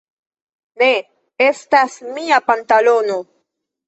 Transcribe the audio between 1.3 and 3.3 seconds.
Estas mia pantalono!